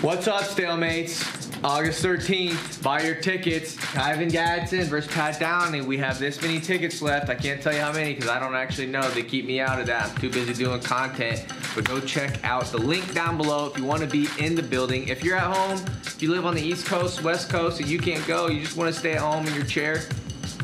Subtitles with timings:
[0.00, 1.24] What's up, stalemates?
[1.64, 3.76] August 13th, buy your tickets.
[3.96, 5.80] Ivan Gadson versus Pat Downey.
[5.80, 7.28] We have this many tickets left.
[7.28, 9.10] I can't tell you how many because I don't actually know.
[9.10, 10.08] They keep me out of that.
[10.08, 11.44] I'm too busy doing content.
[11.74, 14.62] But go check out the link down below if you want to be in the
[14.62, 15.08] building.
[15.08, 17.98] If you're at home, if you live on the East Coast, West Coast, and you
[17.98, 20.02] can't go, you just want to stay at home in your chair,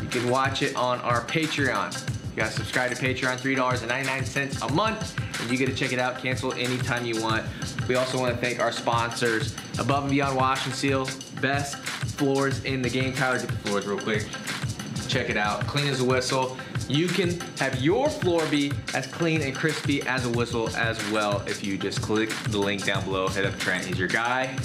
[0.01, 2.09] you can watch it on our Patreon.
[2.35, 5.19] You gotta subscribe to Patreon, $3.99 a month,
[5.51, 7.45] you get to check it out, cancel anytime you want.
[7.89, 11.09] We also want to thank our sponsors, Above and Beyond Wash and Seal,
[11.41, 13.13] best floors in the game.
[13.13, 14.27] Tyler, get the floors real quick.
[15.09, 16.57] Check it out, clean as a whistle.
[16.89, 21.43] You can have your floor be as clean and crispy as a whistle as well
[21.47, 23.29] if you just click the link down below.
[23.29, 24.57] Hit up Trent, he's your guy.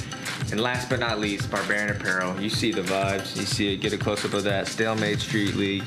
[0.51, 2.39] And last but not least, Barbarian Apparel.
[2.41, 3.77] You see the vibes, you see it.
[3.77, 4.67] Get a close up of that.
[4.67, 5.83] Stalemate Street League.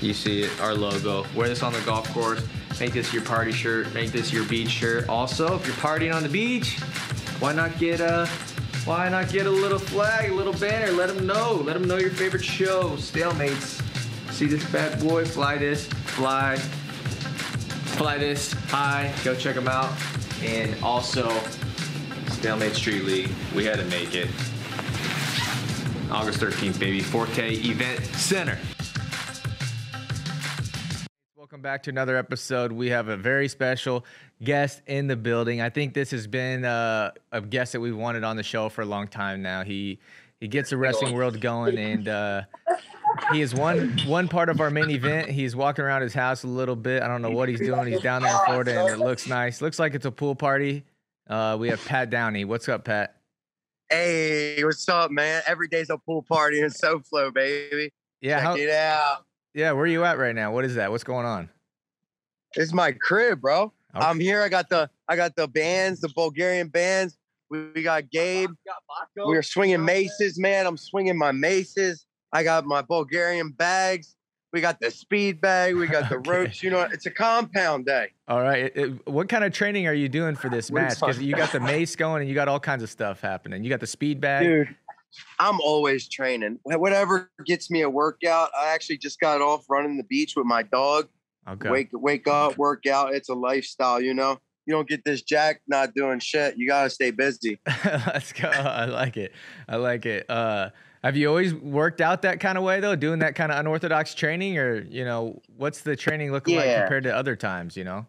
[0.00, 1.26] You see it, our logo.
[1.34, 2.46] Wear this on the golf course.
[2.80, 3.92] Make this your party shirt.
[3.94, 5.08] Make this your beach shirt.
[5.08, 6.78] Also, if you're partying on the beach,
[7.38, 8.28] why not get a
[8.84, 10.92] why not get a little flag, a little banner?
[10.92, 11.54] Let them know.
[11.64, 12.90] Let them know your favorite show.
[12.96, 13.80] Stalemates.
[14.32, 15.24] See this bad boy?
[15.24, 15.86] Fly this.
[15.86, 16.56] Fly.
[17.96, 18.52] Fly this.
[18.68, 19.10] Hi.
[19.24, 19.90] Go check them out.
[20.42, 21.32] And also,
[22.28, 23.30] Stalemate Street League.
[23.54, 24.28] We had to make it.
[26.10, 27.00] August 13th, baby.
[27.00, 28.58] Forte Event Center.
[31.54, 32.72] Welcome back to another episode.
[32.72, 34.04] We have a very special
[34.42, 35.60] guest in the building.
[35.60, 38.82] I think this has been uh, a guest that we've wanted on the show for
[38.82, 39.62] a long time now.
[39.62, 40.00] He
[40.40, 42.42] he gets the wrestling world going, and uh,
[43.30, 45.30] he is one one part of our main event.
[45.30, 47.04] He's walking around his house a little bit.
[47.04, 47.86] I don't know what he's doing.
[47.86, 49.62] He's down there in Florida, and it looks nice.
[49.62, 50.82] Looks like it's a pool party.
[51.30, 52.44] Uh, we have Pat Downey.
[52.44, 53.14] What's up, Pat?
[53.88, 55.40] Hey, what's up, man?
[55.46, 57.92] Every day's a pool party in SoFlo, baby.
[58.20, 59.24] Yeah, Check how, it out.
[59.54, 59.72] Yeah.
[59.72, 60.52] Where are you at right now?
[60.52, 60.90] What is that?
[60.90, 61.48] What's going on?
[62.54, 63.72] It's my crib, bro.
[63.96, 64.04] Okay.
[64.04, 64.42] I'm here.
[64.42, 67.16] I got the I got the bands, the Bulgarian bands.
[67.50, 68.50] We, we got Gabe.
[69.26, 70.66] We are swinging maces, man.
[70.66, 72.06] I'm swinging my maces.
[72.32, 74.16] I got my Bulgarian bags.
[74.52, 75.74] We got the speed bag.
[75.74, 76.30] We got the Okay.
[76.30, 76.62] ropes.
[76.62, 78.08] You know, it's a compound day.
[78.28, 78.64] All right.
[78.64, 81.00] It- it- what kind of training are you doing for this match?
[81.00, 83.62] Because you got the mace going and you got all kinds of stuff happening.
[83.64, 84.46] You got the speed bag.
[84.46, 84.76] Dude,
[85.38, 86.58] I'm always training.
[86.64, 88.50] Whatever gets me a workout.
[88.58, 91.08] I actually just got off running the beach with my dog.
[91.48, 91.70] Okay.
[91.70, 93.14] Wake wake up, work out.
[93.14, 94.38] It's a lifestyle, you know.
[94.66, 96.56] You don't get this jack not doing shit.
[96.56, 97.60] You gotta stay busy.
[97.84, 98.48] Let's go.
[98.48, 99.32] I like it.
[99.68, 100.28] I like it.
[100.30, 100.70] Uh,
[101.02, 104.14] have you always worked out that kind of way though, doing that kind of unorthodox
[104.14, 107.76] training, or you know, what's the training look like compared to other times?
[107.76, 108.06] You know.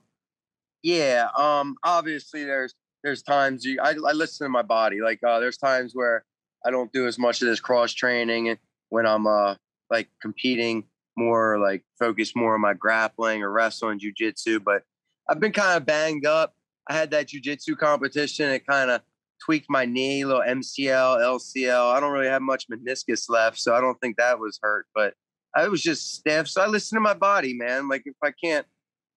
[0.82, 1.28] Yeah.
[1.38, 1.76] Um.
[1.84, 2.74] Obviously, there's
[3.04, 5.02] there's times you I, I listen to my body.
[5.02, 6.24] Like uh, there's times where
[6.66, 8.58] I don't do as much of this cross training
[8.90, 9.56] when I'm uh
[9.90, 10.86] like competing
[11.18, 14.64] more like focus more on my grappling or wrestling jujitsu.
[14.64, 14.84] But
[15.30, 16.54] I've been kind of banged up.
[16.90, 18.50] I had that jujitsu competition.
[18.50, 19.02] It kind of
[19.44, 21.94] tweaked my knee, little MCL, LCL.
[21.94, 24.88] I don't really have much meniscus left, so I don't think that was hurt.
[24.94, 25.14] But
[25.56, 26.50] I was just stiff.
[26.50, 27.88] So I listen to my body, man.
[27.88, 28.66] Like if I can't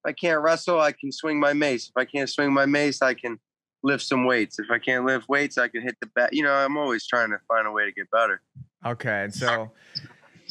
[0.05, 1.89] if I can't wrestle, I can swing my mace.
[1.89, 3.39] If I can't swing my mace, I can
[3.83, 4.59] lift some weights.
[4.59, 6.33] If I can't lift weights, I can hit the bat.
[6.33, 8.41] You know, I'm always trying to find a way to get better.
[8.85, 9.25] Okay.
[9.25, 9.73] And so,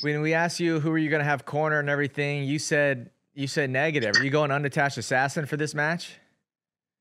[0.01, 3.09] when we asked you who are you going to have corner and everything, you said
[3.33, 4.15] you said negative.
[4.15, 6.17] Are you going unattached assassin for this match?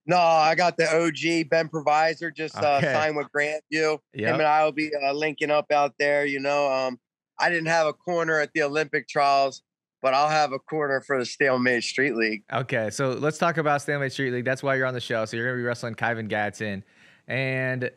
[0.08, 3.94] No, I got the OG Ben Provisor just uh, signed with Grantview.
[3.94, 4.34] Him Yeah.
[4.34, 6.24] and I will be uh, linking up out there.
[6.26, 7.00] You know, um,
[7.40, 9.62] I didn't have a corner at the Olympic trials,
[10.02, 12.42] but I'll have a corner for the Stalemate Street League.
[12.52, 14.44] Okay, so let's talk about Stalemate Street League.
[14.44, 15.24] That's why you're on the show.
[15.24, 16.82] So you're gonna be wrestling Kyven Gadson,
[17.26, 17.90] and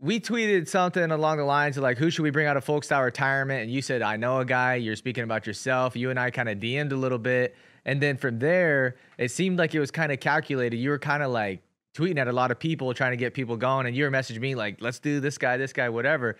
[0.00, 2.84] we tweeted something along the lines of like, who should we bring out of folk
[2.84, 3.62] style retirement?
[3.62, 4.76] And you said, I know a guy.
[4.76, 5.96] You're speaking about yourself.
[5.96, 9.58] You and I kind of DM'd a little bit, and then from there, it seemed
[9.58, 10.76] like it was kind of calculated.
[10.76, 11.62] You were kind of like
[11.94, 14.40] tweeting at a lot of people, trying to get people going, and you were messaging
[14.40, 16.36] me like, let's do this guy, this guy, whatever.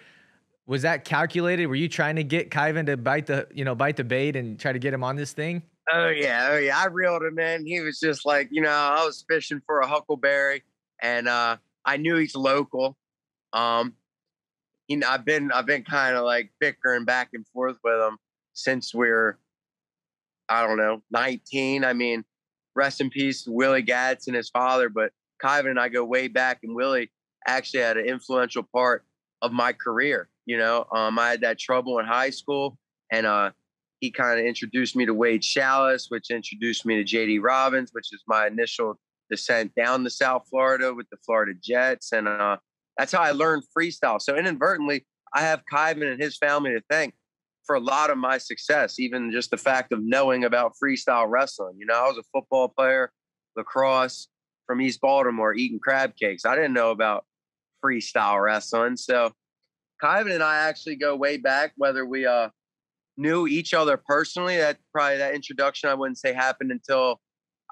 [0.69, 1.67] Was that calculated?
[1.67, 4.61] Were you trying to get Kyven to bite the, you know, bite the bait and
[4.61, 5.63] try to get him on this thing?
[5.91, 6.79] Oh yeah, oh yeah.
[6.79, 7.65] I reeled him in.
[7.65, 10.63] He was just like, you know, I was fishing for a huckleberry,
[11.01, 11.57] and uh,
[11.87, 12.99] I knew he's local.
[13.55, 13.95] Um,
[14.89, 18.19] you know, I've been I've been kind of like bickering back and forth with him
[18.53, 19.39] since we're,
[20.51, 21.83] I don't know, 19.
[21.83, 22.25] I mean,
[22.75, 24.91] rest in peace, Willie Gadson, his father.
[24.91, 25.13] But
[25.43, 27.11] Kyven and I go way back, and Willie
[27.47, 29.07] actually had an influential part
[29.41, 30.29] of my career.
[30.49, 32.79] You know, um, I had that trouble in high school,
[33.13, 33.51] and uh,
[34.01, 38.15] he kind of introduced me to Wade Schalles, which introduced me to JD Robbins, which
[38.15, 38.99] is my initial
[39.29, 42.13] descent down to South Florida with the Florida Jets.
[42.13, 42.57] And uh,
[42.97, 44.23] that's how I learned freestyle.
[44.23, 45.05] So inadvertently,
[45.35, 47.13] I have Kyven and his family to thank
[47.67, 51.75] for a lot of my success, even just the fact of knowing about freestyle wrestling.
[51.77, 53.13] You know, I was a football player,
[53.55, 54.29] lacrosse
[54.67, 56.47] from East Baltimore, eating crab cakes.
[56.47, 57.27] I didn't know about
[57.85, 58.97] freestyle wrestling.
[58.97, 59.35] So
[60.03, 62.51] Kyven and I actually go way back, whether we uh
[63.17, 64.57] knew each other personally.
[64.57, 67.21] That probably that introduction I wouldn't say happened until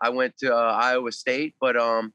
[0.02, 2.12] I went to uh, Iowa State, but um,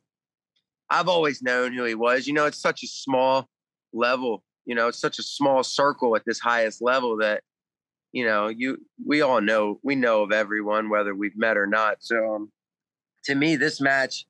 [0.89, 2.27] I've always known who he was.
[2.27, 3.49] You know, it's such a small
[3.93, 4.43] level.
[4.65, 7.41] You know, it's such a small circle at this highest level that
[8.11, 11.97] you know you we all know we know of everyone whether we've met or not.
[12.01, 12.51] So um,
[13.25, 14.25] to me, this match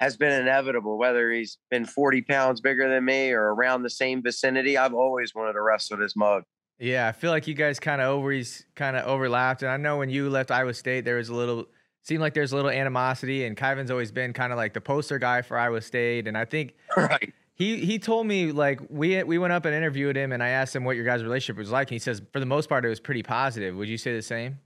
[0.00, 0.98] has been inevitable.
[0.98, 5.34] Whether he's been 40 pounds bigger than me or around the same vicinity, I've always
[5.34, 6.44] wanted to wrestle this mug.
[6.78, 9.96] Yeah, I feel like you guys kind of always kind of overlapped, and I know
[9.96, 11.66] when you left Iowa State, there was a little
[12.02, 15.18] seemed like there's a little animosity, and Kyven's always been kind of like the poster
[15.18, 17.32] guy for Iowa State, and I think right.
[17.54, 20.76] He he told me like we we went up and interviewed him, and I asked
[20.76, 22.88] him what your guys' relationship was like, and he says for the most part it
[22.88, 23.74] was pretty positive.
[23.74, 24.60] Would you say the same?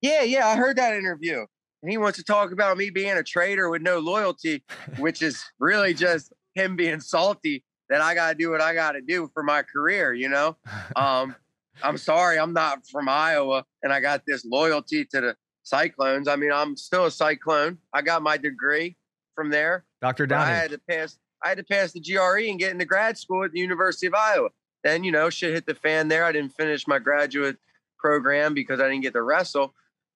[0.00, 1.46] Yeah, yeah, I heard that interview.
[1.82, 4.64] And he wants to talk about me being a traitor with no loyalty,
[4.98, 8.92] which is really just him being salty that I got to do what I got
[8.92, 10.56] to do for my career, you know?
[10.96, 11.34] Um,
[11.82, 16.28] I'm sorry, I'm not from Iowa and I got this loyalty to the Cyclones.
[16.28, 17.78] I mean, I'm still a Cyclone.
[17.92, 18.96] I got my degree
[19.34, 19.84] from there.
[20.02, 20.26] Dr.
[20.26, 20.50] Downey.
[20.50, 23.44] I had to pass I had to pass the GRE and get into grad school
[23.44, 24.48] at the University of Iowa.
[24.82, 26.24] Then, you know, shit hit the fan there.
[26.24, 27.58] I didn't finish my graduate
[27.96, 29.74] program because I didn't get to wrestle.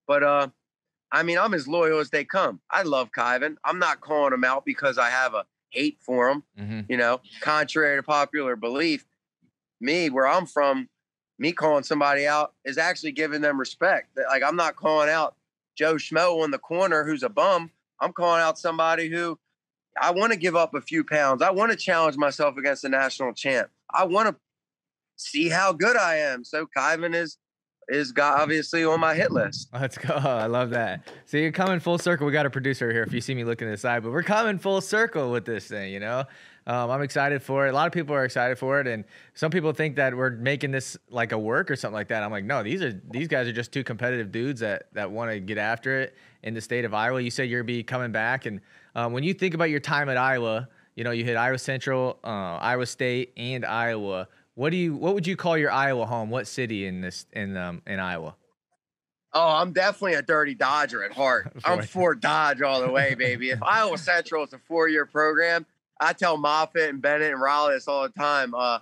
[0.09, 0.49] But uh
[1.13, 2.61] I mean, I'm as loyal as they come.
[2.71, 3.57] I love Kyven.
[3.65, 6.43] I'm not calling him out because I have a hate for him.
[6.59, 6.81] Mm-hmm.
[6.89, 9.05] You know, contrary to popular belief,
[9.81, 10.89] me where I'm from,
[11.39, 14.17] me calling somebody out is actually giving them respect.
[14.17, 15.37] Like I'm not calling out
[15.77, 17.71] Joe Schmo in the corner who's a bum.
[18.01, 19.39] I'm calling out somebody who
[20.01, 21.43] I want to give up a few pounds.
[21.43, 23.69] I want to challenge myself against a national champ.
[23.93, 24.37] I want to
[25.17, 26.45] see how good I am.
[26.45, 27.37] So Kyven is
[27.93, 29.69] is got obviously on my hit list.
[29.73, 30.15] Let's go.
[30.15, 31.09] I love that.
[31.27, 32.27] So you're coming full circle.
[32.27, 34.23] We got a producer here if you see me looking to the side, but we're
[34.23, 36.25] coming full circle with this thing, you know?
[36.67, 37.71] Um, I'm excited for it.
[37.71, 39.05] A lot of people are excited for it, and
[39.35, 42.23] some people think that we're making this like a work or something like that.
[42.23, 45.33] I'm like, no, these are these guys are just two competitive dudes that that want
[45.33, 47.21] to get after it in the state of Iowa.
[47.21, 48.61] You said you're be coming back, and
[48.95, 52.21] um, when you think about your time at Iowa, you know you hit Iowa Central,
[52.23, 54.29] uh, Iowa State, and Iowa.
[54.55, 56.31] What do you what would you call your Iowa home?
[56.31, 58.37] What city in this in um in Iowa?
[59.35, 61.53] Oh, I'm definitely a dirty Dodger at heart.
[61.65, 63.51] I'm for Dodge all the way, baby.
[63.51, 65.65] If Iowa Central is a four year program,
[66.01, 68.55] I tell Moffitt and Bennett and Raleigh this all the time.
[68.55, 68.81] Uh,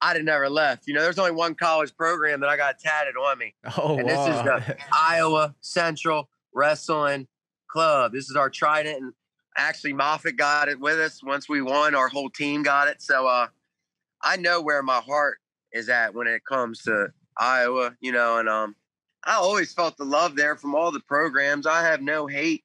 [0.00, 0.86] I'd have never left.
[0.86, 3.54] You know, there's only one college program that I got tatted on me.
[3.78, 4.26] Oh, and wow.
[4.26, 7.28] this is the Iowa Central Wrestling
[7.68, 8.12] Club.
[8.12, 9.00] This is our trident.
[9.00, 9.12] And
[9.56, 11.94] actually, Moffitt got it with us once we won.
[11.94, 13.00] Our whole team got it.
[13.00, 13.46] So, uh,
[14.24, 15.38] I know where my heart
[15.72, 18.74] is at when it comes to Iowa, you know, and um,
[19.24, 21.66] I always felt the love there from all the programs.
[21.66, 22.64] I have no hate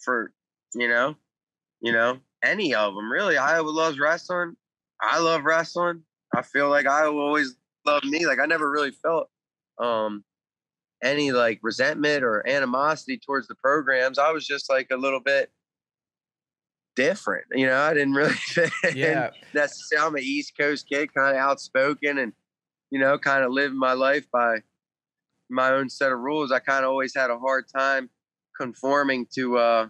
[0.00, 0.32] for,
[0.74, 1.16] you know,
[1.80, 3.36] you know, any of them really.
[3.36, 4.56] Iowa loves wrestling.
[5.00, 6.02] I love wrestling.
[6.34, 8.26] I feel like Iowa always loved me.
[8.26, 9.28] Like I never really felt
[9.78, 10.24] um
[11.02, 14.18] any like resentment or animosity towards the programs.
[14.18, 15.50] I was just like a little bit
[16.96, 17.46] different.
[17.52, 19.30] You know, I didn't really fit yeah.
[19.52, 20.06] necessarily.
[20.06, 22.32] I'm an East Coast kid, kind of outspoken and,
[22.90, 24.58] you know, kind of living my life by
[25.50, 26.52] my own set of rules.
[26.52, 28.10] I kind of always had a hard time
[28.56, 29.88] conforming to uh,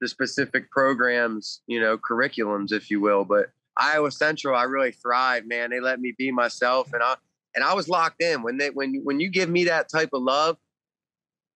[0.00, 3.24] the specific programs, you know, curriculums, if you will.
[3.24, 5.70] But Iowa Central, I really thrived, man.
[5.70, 7.14] They let me be myself and I
[7.54, 8.42] and I was locked in.
[8.42, 10.56] When they when when you give me that type of love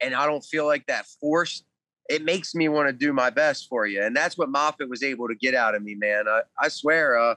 [0.01, 1.65] and I don't feel like that forced
[2.13, 4.03] it makes me want to do my best for you.
[4.03, 6.29] And that's what Moffitt was able to get out of me, man.
[6.29, 7.37] I, I swear, uh,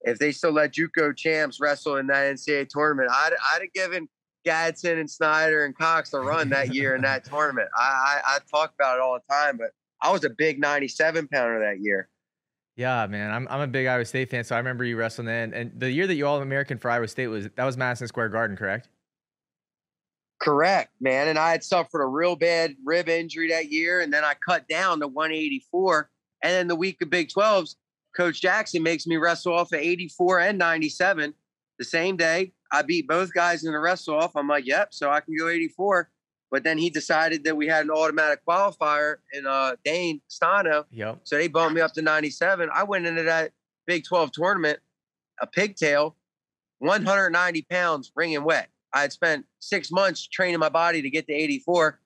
[0.00, 4.08] if they still let JUCO champs wrestle in that NCAA tournament, I'd, I'd have given
[4.46, 7.68] Gadson and Snyder and Cox a run that year in that tournament.
[7.76, 11.28] I, I, I talk about it all the time, but I was a big 97
[11.28, 12.08] pounder that year.
[12.76, 15.54] Yeah, man, I'm I'm a big Iowa State fan, so I remember you wrestling then.
[15.54, 18.30] And the year that you All American for Iowa State was that was Madison Square
[18.30, 18.88] Garden, correct?
[20.40, 21.28] Correct, man.
[21.28, 24.68] And I had suffered a real bad rib injury that year, and then I cut
[24.68, 26.10] down to 184.
[26.42, 27.76] And then the week of Big 12s,
[28.16, 31.34] Coach Jackson makes me wrestle off at 84 and 97
[31.78, 32.52] the same day.
[32.70, 34.36] I beat both guys in the wrestle off.
[34.36, 36.10] I'm like, yep, so I can go 84.
[36.50, 40.84] But then he decided that we had an automatic qualifier in uh, Dane Stano.
[40.92, 41.20] Yep.
[41.24, 42.68] So they bumped me up to 97.
[42.72, 43.52] I went into that
[43.86, 44.78] Big 12 tournament,
[45.40, 46.16] a pigtail,
[46.78, 48.68] 190 pounds, ringing wet.
[48.94, 51.98] I had spent six months training my body to get to 84.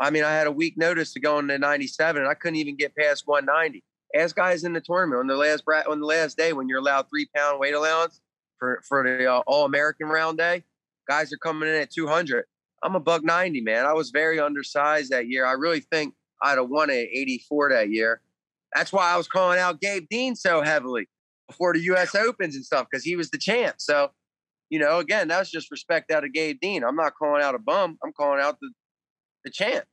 [0.00, 2.76] I mean, I had a week notice to go into 97, and I couldn't even
[2.76, 3.84] get past 190.
[4.16, 7.08] Ask guys in the tournament on the last on the last day when you're allowed
[7.10, 8.22] three pound weight allowance
[8.58, 10.64] for for the uh, All American round day.
[11.06, 12.44] Guys are coming in at 200.
[12.82, 13.84] I'm a buck 90, man.
[13.84, 15.44] I was very undersized that year.
[15.44, 18.20] I really think I'd have won at 84 that year.
[18.74, 21.08] That's why I was calling out Gabe Dean so heavily
[21.48, 22.14] before the U.S.
[22.14, 23.76] Opens and stuff because he was the champ.
[23.78, 24.10] So,
[24.70, 26.84] you know, again, that's just respect out of Gabe Dean.
[26.84, 27.98] I'm not calling out a bum.
[28.04, 28.70] I'm calling out the
[29.44, 29.84] the champ.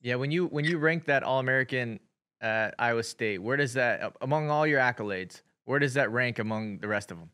[0.00, 2.00] Yeah, when you when you rank that All American
[2.40, 5.42] at Iowa State, where does that among all your accolades?
[5.64, 7.30] Where does that rank among the rest of them?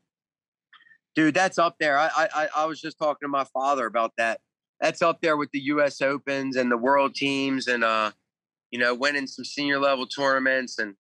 [1.14, 1.99] Dude, that's up there.
[1.99, 4.40] I I I was just talking to my father about that.
[4.80, 6.00] That's up there with the U.S.
[6.00, 8.11] Opens and the World teams, and uh,
[8.71, 10.94] you know, winning some senior level tournaments, and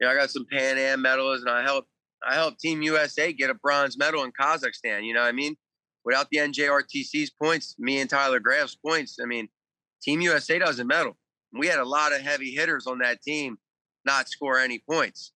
[0.00, 1.88] you know, I got some Pan Am medals, and I helped
[2.26, 5.04] I helped Team USA get a bronze medal in Kazakhstan.
[5.04, 5.56] You know what I mean?
[6.04, 9.48] Without the NJRTC's points, me and Tyler Graff's points, I mean,
[10.02, 11.16] Team USA doesn't medal.
[11.52, 13.58] We had a lot of heavy hitters on that team
[14.04, 15.32] not score any points.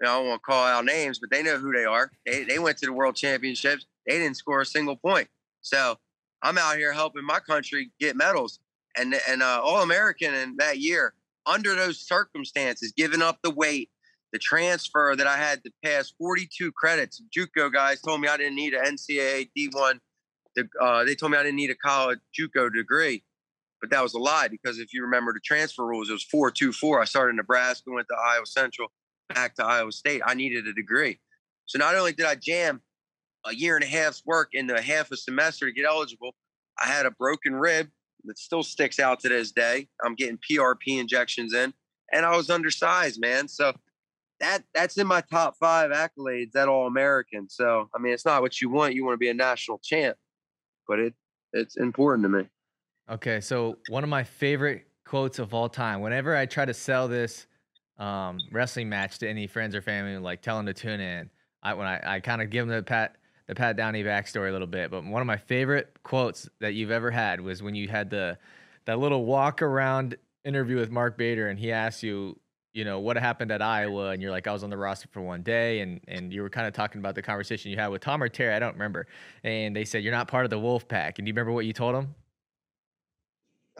[0.00, 2.10] You know, I to call out names, but they know who they are.
[2.24, 3.86] They, they went to the world championships.
[4.06, 5.28] They didn't score a single point.
[5.60, 5.96] So
[6.42, 8.60] I'm out here helping my country get medals
[8.96, 11.14] and and uh, All American in that year
[11.46, 13.90] under those circumstances, giving up the weight,
[14.32, 17.22] the transfer that I had to pass 42 credits.
[17.36, 19.98] JUCO guys told me I didn't need an NCAA D1.
[20.80, 23.22] Uh, they told me I didn't need a college JUCO degree,
[23.80, 27.00] but that was a lie because if you remember the transfer rules, it was 424.
[27.00, 28.88] I started in Nebraska, went to Iowa Central,
[29.32, 30.22] back to Iowa State.
[30.24, 31.20] I needed a degree.
[31.66, 32.82] So not only did I jam
[33.46, 36.34] a year and a half's work into half a semester to get eligible,
[36.78, 37.88] I had a broken rib
[38.24, 39.88] that still sticks out to this day.
[40.04, 41.72] I'm getting PRP injections in,
[42.12, 43.48] and I was undersized, man.
[43.48, 43.72] So
[44.40, 47.48] that that's in my top five accolades at All American.
[47.48, 48.94] So I mean, it's not what you want.
[48.94, 50.16] You want to be a national champ,
[50.86, 51.14] but it
[51.52, 52.48] it's important to me.
[53.10, 56.00] Okay, so one of my favorite quotes of all time.
[56.00, 57.46] Whenever I try to sell this
[57.98, 61.30] um, wrestling match to any friends or family, like tell them to tune in,
[61.62, 63.16] I when I, I kind of give them the pat
[63.48, 64.90] the Pat Downey backstory a little bit.
[64.90, 68.38] But one of my favorite quotes that you've ever had was when you had the
[68.84, 72.38] that little walk around interview with Mark Bader, and he asked you,
[72.78, 75.20] you know, what happened at Iowa, and you're like, I was on the roster for
[75.20, 78.02] one day, and and you were kind of talking about the conversation you had with
[78.02, 79.08] Tom or Terry, I don't remember,
[79.42, 81.66] and they said you're not part of the Wolf Pack, and do you remember what
[81.66, 82.14] you told them?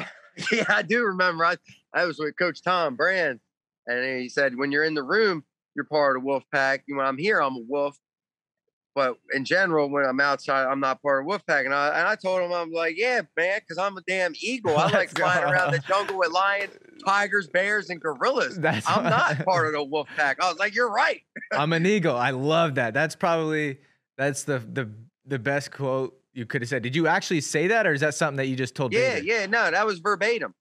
[0.52, 1.44] yeah, I do remember.
[1.44, 1.56] I
[1.94, 3.38] I was with Coach Tom Brand,
[3.86, 5.44] and he said when you're in the room,
[5.76, 6.82] you're part of the Wolf Pack.
[6.88, 7.96] When I'm here, I'm a Wolf.
[8.98, 11.66] But in general, when I'm outside, I'm not part of Wolfpack.
[11.66, 14.76] And I and I told him, I'm like, yeah, man, because I'm a damn eagle.
[14.76, 16.72] I like flying around the jungle with lions,
[17.06, 18.58] tigers, bears, and gorillas.
[18.58, 20.40] That's I'm not part of the Wolfpack.
[20.40, 21.20] I was like, you're right.
[21.52, 22.16] I'm an eagle.
[22.16, 22.92] I love that.
[22.92, 23.78] That's probably
[24.16, 24.90] that's the the
[25.24, 26.82] the best quote you could have said.
[26.82, 28.92] Did you actually say that, or is that something that you just told?
[28.92, 30.56] Yeah, yeah, no, that was verbatim.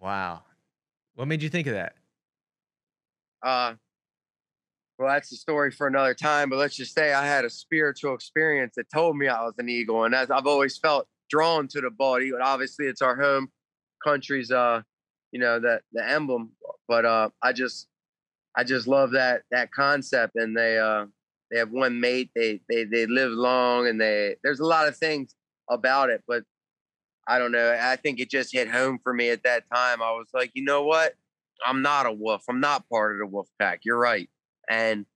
[0.00, 0.44] Wow,
[1.16, 1.96] what made you think of that?
[3.42, 3.74] Uh,
[4.98, 6.48] well, that's a story for another time.
[6.48, 9.68] But let's just say I had a spiritual experience that told me I was an
[9.68, 12.38] eagle, and as I've always felt drawn to the bald eagle.
[12.42, 13.48] Obviously, it's our home
[14.04, 14.82] country's, uh,
[15.32, 16.52] you know, that the emblem.
[16.88, 17.88] But uh, I just,
[18.56, 21.06] I just love that that concept, and they, uh,
[21.50, 22.30] they have one mate.
[22.34, 24.36] They, they, they live long, and they.
[24.42, 25.34] There's a lot of things
[25.68, 26.44] about it, but
[27.28, 27.76] I don't know.
[27.80, 30.00] I think it just hit home for me at that time.
[30.00, 31.14] I was like, you know what?
[31.66, 32.44] I'm not a wolf.
[32.48, 33.80] I'm not part of the wolf pack.
[33.84, 34.28] You're right
[34.68, 35.06] and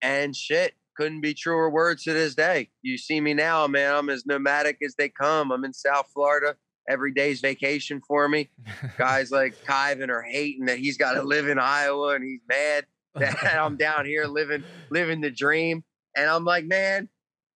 [0.00, 2.70] and shit couldn't be truer words to this day.
[2.82, 3.94] You see me now, man.
[3.94, 5.50] I'm as nomadic as they come.
[5.50, 6.56] I'm in South Florida.
[6.88, 8.50] Every day's vacation for me.
[8.98, 12.86] Guys like Kyven are hating that he's got to live in Iowa and he's mad
[13.14, 15.84] that I'm down here living living the dream.
[16.16, 17.08] And I'm like, man,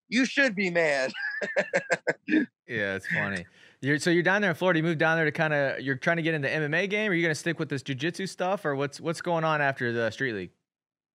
[0.08, 1.12] you should be mad.
[2.28, 3.44] yeah, it's funny.
[3.80, 4.78] You're so you're down there in Florida.
[4.78, 7.11] You moved down there to kind of you're trying to get into MMA game.
[7.11, 9.92] Are you going to stick with this jujitsu stuff, or what's what's going on after
[9.92, 10.50] the street league?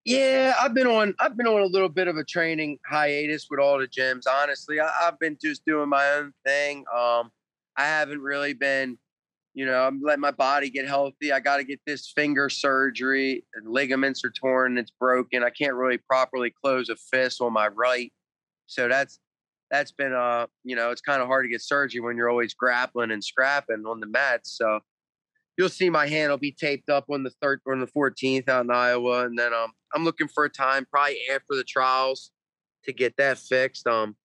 [0.04, 3.60] Yeah, I've been on I've been on a little bit of a training hiatus with
[3.60, 4.24] all the gyms.
[4.28, 6.80] Honestly, I, have been just doing my own thing.
[6.94, 7.32] Um,
[7.78, 8.98] I haven't really been,
[9.54, 11.32] you know, I'm letting my body get healthy.
[11.32, 13.46] I got to get this finger surgery.
[13.64, 14.80] Ligaments are torn.
[14.80, 15.44] It's broken.
[15.44, 18.12] I can't really properly close a fist on my right.
[18.66, 19.20] So that's
[19.70, 22.56] that's been uh, you know, it's kind of hard to get surgery when you're always
[22.56, 24.58] grappling and scrapping on the mats.
[24.58, 24.80] So
[25.58, 28.66] you'll see my hand will be taped up on the third on the 14th out
[28.66, 32.32] in Iowa, and then um, I'm looking for a time probably after the trials
[32.86, 33.88] to get that fixed.
[33.88, 34.16] Um,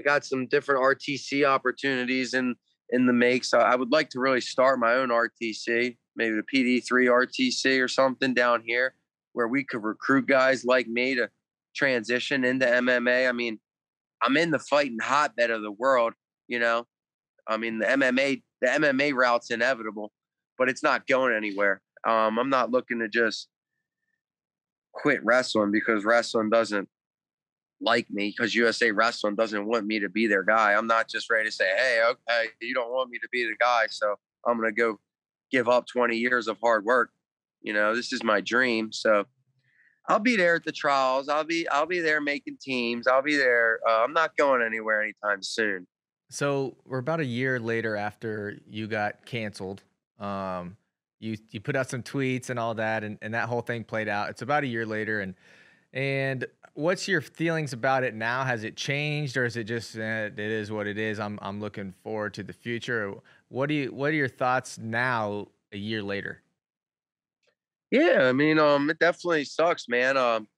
[0.00, 2.54] I got some different RTC opportunities in
[2.90, 6.42] in the make, so I would like to really start my own RTC, maybe the
[6.54, 8.94] PD3 RTC or something down here,
[9.32, 11.28] where we could recruit guys like me to
[11.74, 13.28] transition into MMA.
[13.28, 13.58] I mean,
[14.22, 16.14] I'm in the fighting hotbed of the world,
[16.48, 16.86] you know.
[17.48, 20.10] I mean, the MMA the MMA route's inevitable
[20.58, 21.80] but it's not going anywhere.
[22.06, 23.48] Um, I'm not looking to just
[24.92, 26.88] quit wrestling because wrestling doesn't
[27.80, 30.72] like me because USA Wrestling doesn't want me to be their guy.
[30.72, 33.56] I'm not just ready to say, hey, okay, you don't want me to be the
[33.60, 34.14] guy, so
[34.46, 34.98] I'm gonna go
[35.50, 37.10] give up 20 years of hard work.
[37.62, 38.92] You know, this is my dream.
[38.92, 39.24] So
[40.08, 41.28] I'll be there at the trials.
[41.28, 43.06] I'll be I'll be there making teams.
[43.06, 43.80] I'll be there.
[43.86, 45.86] Uh, I'm not going anywhere anytime soon.
[46.30, 49.82] So we're about a year later after you got canceled.
[50.18, 50.76] Um,
[51.20, 54.08] you you put out some tweets and all that, and, and that whole thing played
[54.08, 54.30] out.
[54.30, 55.34] It's about a year later, and
[55.92, 58.44] and what's your feelings about it now?
[58.44, 61.18] Has it changed, or is it just eh, it is what it is?
[61.18, 63.14] I'm I'm looking forward to the future.
[63.48, 66.42] What do you What are your thoughts now, a year later?
[67.90, 70.16] Yeah, I mean, um, it definitely sucks, man.
[70.16, 70.48] Um,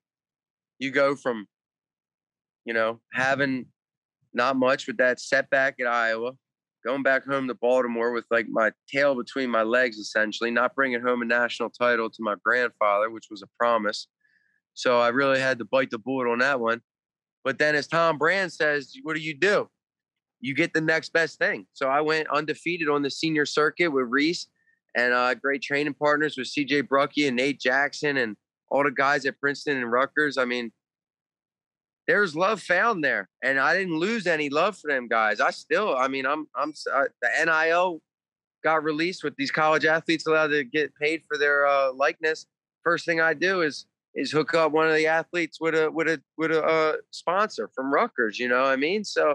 [0.78, 1.46] you go from,
[2.64, 3.66] you know, having
[4.32, 6.32] not much with that setback at Iowa,
[6.88, 11.02] going back home to Baltimore with like my tail between my legs, essentially, not bringing
[11.02, 14.06] home a national title to my grandfather, which was a promise.
[14.72, 16.80] So I really had to bite the bullet on that one.
[17.44, 19.68] But then, as Tom Brand says, what do you do?
[20.40, 21.66] You get the next best thing.
[21.74, 24.46] So I went undefeated on the senior circuit with Reese
[24.96, 28.34] and uh, great training partners with CJ Brucky and Nate Jackson and
[28.70, 30.38] all the guys at Princeton and Rutgers.
[30.38, 30.72] I mean,
[32.08, 35.40] there's love found there, and I didn't lose any love for them guys.
[35.40, 38.00] I still, I mean, I'm, I'm uh, the NIL
[38.64, 42.46] got released with these college athletes allowed to get paid for their uh, likeness.
[42.82, 46.08] First thing I do is is hook up one of the athletes with a with
[46.08, 48.38] a with a uh, sponsor from Rutgers.
[48.38, 49.04] You know what I mean?
[49.04, 49.34] So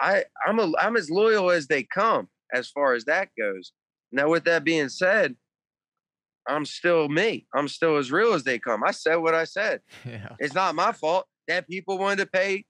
[0.00, 3.70] I I'm a I'm as loyal as they come as far as that goes.
[4.10, 5.36] Now, with that being said,
[6.48, 7.46] I'm still me.
[7.54, 8.82] I'm still as real as they come.
[8.84, 9.82] I said what I said.
[10.04, 10.34] Yeah.
[10.40, 12.64] It's not my fault that people wanted to pay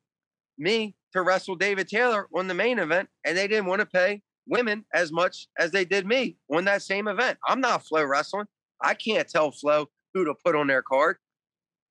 [0.59, 4.23] me to wrestle David Taylor on the main event, and they didn't want to pay
[4.47, 7.38] women as much as they did me on that same event.
[7.47, 8.47] I'm not Flo Wrestling.
[8.83, 11.16] I can't tell Flo who to put on their card,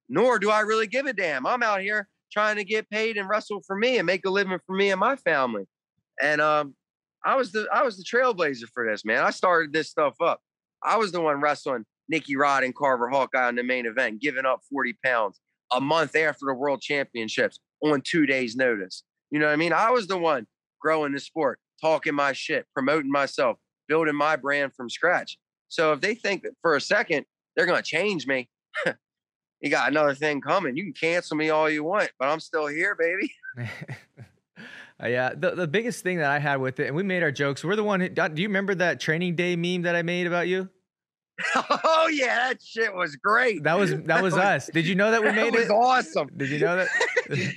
[0.10, 1.46] nor do I really give a damn.
[1.46, 4.60] I'm out here trying to get paid and wrestle for me and make a living
[4.66, 5.66] for me and my family.
[6.22, 6.76] And um,
[7.26, 9.24] I was the I was the trailblazer for this, man.
[9.24, 10.40] I started this stuff up.
[10.84, 14.46] I was the one wrestling Nikki Rod and Carver Hawkeye in the main event, giving
[14.46, 15.40] up 40 pounds
[15.72, 19.04] a month after the world championships on two days' notice.
[19.32, 19.74] You know what I mean?
[19.74, 20.48] I was the one
[20.82, 25.38] growing the sport, talking my shit, promoting myself, building my brand from scratch.
[25.68, 27.26] So if they think that for a second
[27.56, 28.50] they're gonna change me,
[29.62, 30.78] you got another thing coming.
[30.78, 33.34] You can cancel me all you want, but I'm still here, baby.
[35.04, 37.32] Uh, yeah, the the biggest thing that I had with it, and we made our
[37.32, 37.66] jokes.
[37.66, 38.00] We're the one.
[38.00, 40.70] Who, do you remember that training day meme that I made about you?
[41.56, 43.64] Oh yeah, that shit was great.
[43.64, 44.70] That was that, was, us.
[44.74, 45.54] Did you know that we made it?
[45.54, 45.72] that was it?
[45.72, 46.30] awesome.
[46.36, 46.88] Did you know that?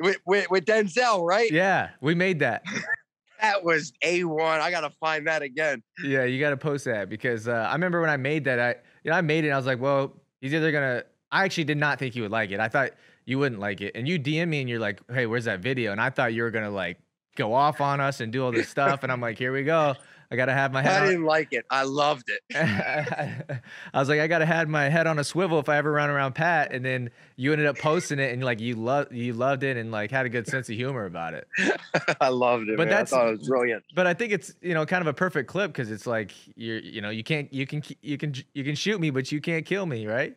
[0.00, 1.50] with, with, with Denzel, right?
[1.50, 2.64] Yeah, we made that.
[3.40, 4.60] that was a one.
[4.60, 5.82] I gotta find that again.
[6.02, 8.58] Yeah, you gotta post that because uh, I remember when I made that.
[8.58, 9.50] I you know I made it.
[9.50, 11.04] I was like, well, he's either gonna.
[11.30, 12.60] I actually did not think he would like it.
[12.60, 12.90] I thought
[13.24, 13.92] you wouldn't like it.
[13.94, 15.92] And you DM me and you're like, hey, where's that video?
[15.92, 16.98] And I thought you were gonna like
[17.36, 19.02] go off on us and do all this stuff.
[19.02, 19.94] And I'm like, here we go.
[20.32, 21.02] I gotta have my head.
[21.02, 21.66] I didn't like it.
[21.68, 22.40] I loved it.
[23.92, 26.08] I was like, I gotta have my head on a swivel if I ever run
[26.08, 26.72] around Pat.
[26.72, 29.92] And then you ended up posting it, and like you loved you loved it, and
[29.92, 31.46] like had a good sense of humor about it.
[32.22, 32.78] I loved it.
[32.78, 32.96] But man.
[32.96, 33.84] that's I thought it was brilliant.
[33.94, 36.78] But I think it's you know kind of a perfect clip because it's like you're
[36.78, 39.66] you know you can't you can you can you can shoot me, but you can't
[39.66, 40.34] kill me, right?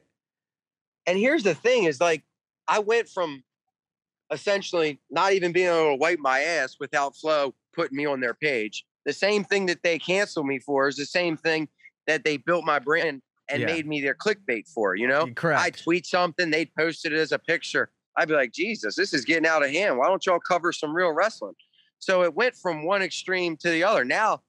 [1.08, 2.22] And here's the thing: is like
[2.68, 3.46] I went from
[4.32, 8.34] essentially not even being able to wipe my ass without Flo putting me on their
[8.34, 8.86] page.
[9.06, 11.68] The same thing that they canceled me for is the same thing
[12.08, 13.68] that they built my brand and yeah.
[13.68, 14.96] made me their clickbait for.
[14.96, 15.62] You know, correct.
[15.62, 17.92] I tweet something, they posted it as a picture.
[18.18, 19.98] I'd be like, Jesus, this is getting out of hand.
[19.98, 21.54] Why don't y'all cover some real wrestling?
[22.00, 24.06] So it went from one extreme to the other.
[24.06, 24.42] Now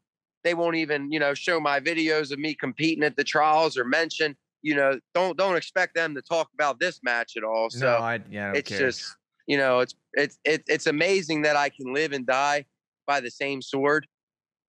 [0.44, 3.84] they won't even, you know, show my videos of me competing at the trials or
[3.84, 4.36] mention
[4.66, 7.70] you know, don't don't expect them to talk about this match at all.
[7.70, 8.78] So no, I, yeah, I it's care.
[8.80, 9.14] just
[9.46, 12.66] you know, it's it's it's it's amazing that I can live and die
[13.06, 14.06] by the same sword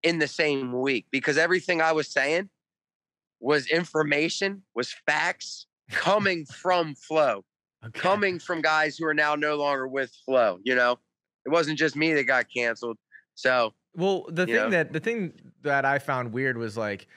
[0.04, 2.50] in the same week because everything I was saying
[3.40, 7.44] was information, was facts coming from Flo,
[7.86, 8.00] okay.
[8.00, 10.60] coming from guys who are now no longer with Flo.
[10.64, 11.00] You know,
[11.46, 12.98] it wasn't just me that got canceled.
[13.36, 14.70] So, well, the thing know.
[14.70, 17.08] that the thing that I found weird was like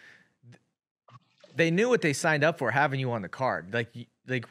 [1.57, 3.75] they knew what they signed up for having you on the card.
[3.75, 3.92] Like,
[4.27, 4.46] like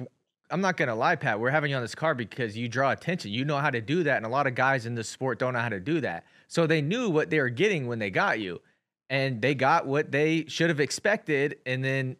[0.52, 1.40] I'm not gonna lie, Pat.
[1.40, 3.32] We're having you on this card because you draw attention.
[3.32, 5.54] You know how to do that, and a lot of guys in this sport don't
[5.54, 6.26] know how to do that.
[6.48, 8.62] So they knew what they were getting when they got you,
[9.10, 11.58] and they got what they should have expected.
[11.66, 12.18] And then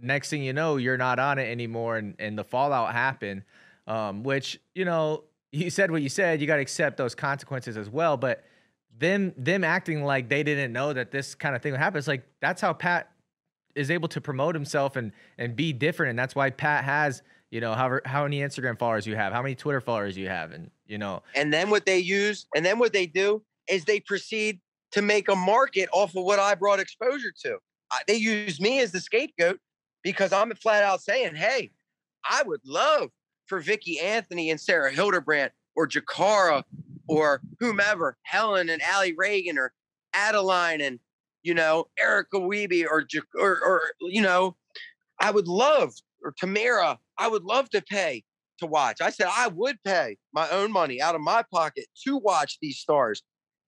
[0.00, 3.42] next thing you know, you're not on it anymore, and and the fallout happened.
[3.86, 6.40] Um, which you know, you said what you said.
[6.40, 8.16] You got to accept those consequences as well.
[8.16, 8.44] But
[8.96, 11.98] them them acting like they didn't know that this kind of thing would happen.
[11.98, 13.10] It's like that's how Pat
[13.74, 17.22] is able to promote himself and and be different, and that's why Pat has
[17.54, 20.50] you know how how many Instagram followers you have, how many Twitter followers you have,
[20.50, 21.22] and you know.
[21.36, 24.58] And then what they use, and then what they do is they proceed
[24.90, 27.58] to make a market off of what I brought exposure to.
[28.08, 29.60] they use me as the scapegoat
[30.02, 31.70] because I'm flat out saying, hey,
[32.28, 33.10] I would love
[33.46, 36.64] for Vicky Anthony and Sarah Hildebrandt or Jacarra
[37.06, 39.72] or whomever, Helen and Alli Ragan or
[40.12, 40.98] Adeline and,
[41.44, 43.06] you know, Erica Wiebe or,
[43.38, 44.56] or, or, you know,
[45.20, 48.24] I would love, or Tamara, I would love to pay
[48.58, 49.00] to watch.
[49.00, 52.78] I said I would pay my own money out of my pocket to watch these
[52.78, 53.22] stars.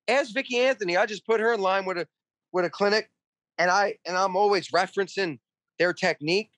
[0.09, 2.07] As Vicky Anthony, I just put her in line with a
[2.53, 3.11] with a clinic,
[3.59, 5.39] and I and I'm always referencing
[5.79, 6.51] their technique,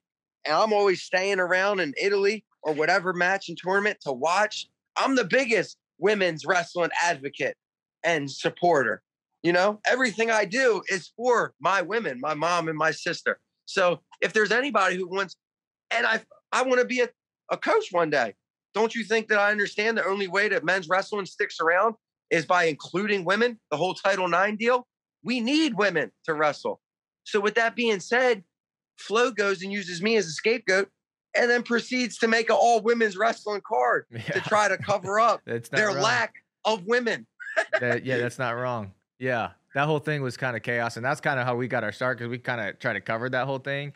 [0.44, 4.68] and I'm always staying around in Italy or whatever match and tournament to watch.
[4.96, 7.56] I'm the biggest women's wrestling advocate
[8.04, 9.02] and supporter.
[9.42, 13.38] You know, everything I do is for my women, my mom and my sister.
[13.66, 15.36] So if there's anybody who wants,
[15.90, 16.20] and I
[16.52, 17.08] I want to be a,
[17.50, 18.34] a coach one day.
[18.74, 21.94] Don't you think that I understand the only way that men's wrestling sticks around
[22.30, 24.86] is by including women, the whole Title IX deal?
[25.24, 26.80] We need women to wrestle.
[27.24, 28.44] So with that being said,
[28.98, 30.88] Flo goes and uses me as a scapegoat
[31.36, 34.20] and then proceeds to make an all women's wrestling card yeah.
[34.20, 36.00] to try to cover up their wrong.
[36.00, 37.26] lack of women.
[37.80, 38.92] that, yeah, that's not wrong.
[39.18, 41.84] Yeah, that whole thing was kind of chaos, and that's kind of how we got
[41.84, 43.92] our start because we kind of tried to cover that whole thing,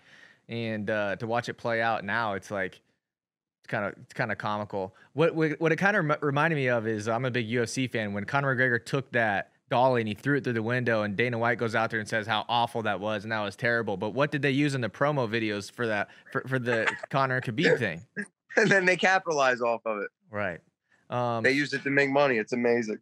[0.52, 4.30] and uh, to watch it play out now, it's like it's kind of it's kind
[4.30, 4.94] of comical.
[5.14, 8.12] What what it kind of reminded me of is I'm a big UFC fan.
[8.12, 11.38] When Conor McGregor took that dolly and he threw it through the window, and Dana
[11.38, 13.96] White goes out there and says how awful that was and that was terrible.
[13.96, 17.40] But what did they use in the promo videos for that for, for the Conor
[17.40, 18.02] Khabib thing?
[18.54, 20.08] And then they capitalize off of it.
[20.30, 20.60] Right.
[21.08, 22.36] Um, they used it to make money.
[22.36, 22.98] It's amazing.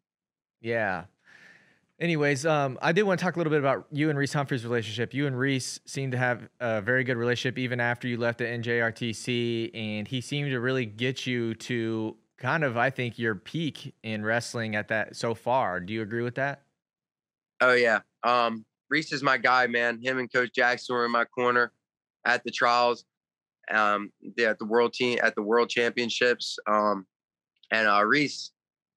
[0.61, 1.07] Yeah.
[2.01, 4.65] Anyways, um, I did want to talk a little bit about you and Reese Humphrey's
[4.65, 5.13] relationship.
[5.13, 8.45] You and Reese seem to have a very good relationship even after you left the
[8.45, 13.95] NJRTC, and he seemed to really get you to kind of, I think, your peak
[14.03, 15.79] in wrestling at that so far.
[15.79, 16.63] Do you agree with that?
[17.61, 20.01] Oh yeah, um, Reese is my guy, man.
[20.03, 21.71] Him and Coach Jackson were in my corner
[22.25, 23.05] at the trials,
[23.71, 24.11] um,
[24.43, 27.07] at the world team at the world championships, um,
[27.71, 28.53] and uh, Reese,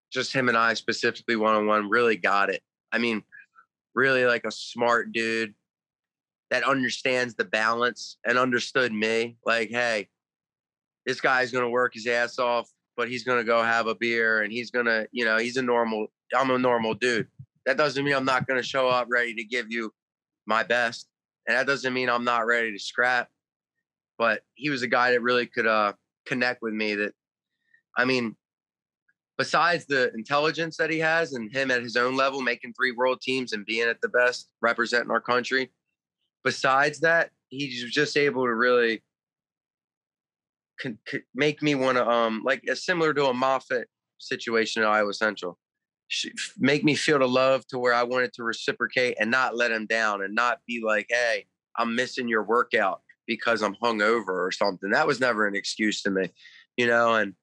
[0.10, 3.24] just him and I specifically one on one, really got it I mean,
[3.96, 5.54] really like a smart dude
[6.52, 9.38] that understands the balance and understood me.
[9.44, 10.08] Like, hey,
[11.06, 14.54] this guy's gonna work his ass off, but he's gonna go have a beer and
[14.54, 16.08] he's gonna, you know, he's a normal.
[16.36, 17.28] I'm a normal dude.
[17.66, 19.92] That doesn't mean I'm not gonna show up ready to give you
[20.46, 21.08] my best,
[21.48, 23.30] and that doesn't mean I'm not ready to scrap.
[24.20, 25.94] But he was a guy that really could uh,
[26.28, 26.94] connect with me.
[26.94, 27.14] That,
[27.98, 28.36] I mean,
[29.38, 33.22] besides the intelligence that he has and him at his own level making three world
[33.22, 35.72] teams and being at the best representing our country
[36.44, 39.02] besides that he's just able to really
[40.80, 43.88] con- con- make me want to um like similar to a Moffitt
[44.20, 45.58] situation at Iowa Central.
[46.58, 49.88] Make me feel the love to where I wanted to reciprocate and not let him
[49.88, 54.92] down and not be like hey I'm missing your workout because I'm hungover or something.
[54.92, 56.30] That was never an excuse to me
[56.78, 57.34] you know and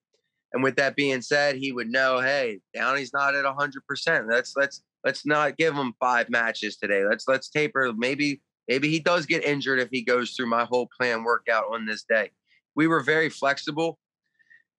[0.52, 4.28] and with that being said, he would know, hey, Downey's not at hundred percent.
[4.28, 7.04] Let's let's let's not give him five matches today.
[7.04, 7.92] Let's let's taper.
[7.92, 11.86] Maybe maybe he does get injured if he goes through my whole plan workout on
[11.86, 12.30] this day.
[12.74, 13.98] We were very flexible.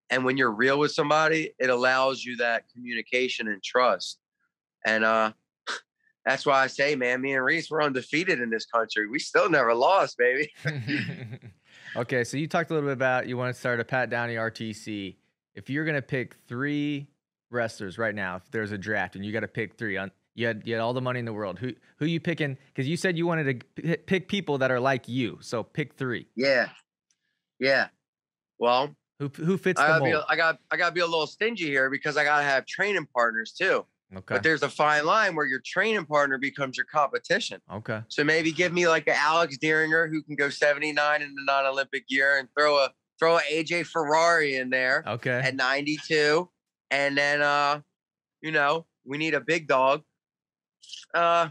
[0.10, 4.20] And when you're real with somebody, it allows you that communication and trust.
[4.86, 5.32] And uh
[6.26, 9.08] that's why I say, man, me and Reese, we're undefeated in this country.
[9.08, 10.52] We still never lost, baby.
[11.96, 14.36] okay, so you talked a little bit about you want to start a Pat Downey
[14.36, 15.16] RTC
[15.62, 17.08] if you're gonna pick three
[17.52, 20.48] wrestlers right now, if there's a draft and you got to pick three on, you
[20.48, 21.60] had you had all the money in the world.
[21.60, 22.58] Who who you picking?
[22.68, 25.38] Because you said you wanted to pick people that are like you.
[25.42, 26.28] So pick three.
[26.36, 26.70] Yeah,
[27.60, 27.88] yeah.
[28.58, 30.24] Well, who who fits I gotta the mold?
[30.28, 32.44] Be, I got I got to be a little stingy here because I got to
[32.44, 33.86] have training partners too.
[34.14, 34.36] Okay.
[34.36, 37.62] But there's a fine line where your training partner becomes your competition.
[37.72, 38.02] Okay.
[38.10, 42.04] So maybe give me like an Alex Dieringer who can go 79 in the non-Olympic
[42.10, 45.04] year and throw a throw AJ Ferrari in there.
[45.06, 45.42] Okay.
[45.44, 46.50] At 92.
[46.90, 47.82] And then uh,
[48.42, 50.04] you know, we need a big dog.
[51.14, 51.50] Uh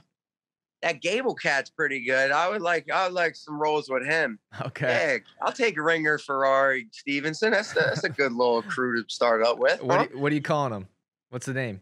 [0.82, 2.30] that Gable cat's pretty good.
[2.30, 4.38] I would like I would like some rolls with him.
[4.62, 5.20] Okay.
[5.22, 7.50] Yeah, I'll take Ringer Ferrari Steveson.
[7.50, 9.82] That's the, that's a good little crew to start up with.
[9.82, 10.06] What, huh?
[10.12, 10.88] you, what are you calling him?
[11.30, 11.80] What's the name?